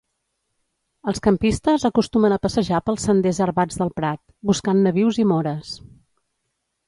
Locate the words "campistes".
1.27-1.85